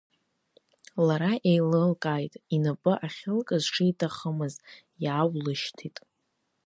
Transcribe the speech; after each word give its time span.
Лара 1.07 1.33
еилылкааит, 1.49 2.33
инапы 2.55 2.93
ахьылкыз 3.05 3.63
шиҭахымхаз, 3.73 4.55
иааулышьҭит. 5.03 5.97